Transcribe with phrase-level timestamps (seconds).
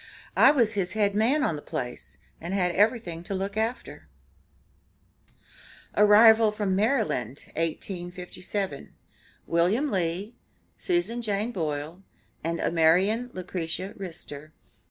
[0.35, 4.07] I was his head man on the place, and had everything to look after."
[5.93, 8.95] ARRIVAL FROM MARYLAND, 1857.
[9.45, 10.35] WILLIAM LEE,
[10.75, 12.01] SUSAN JANE BOILE
[12.43, 14.53] AND AMARIAN LUCRETIA RISTER.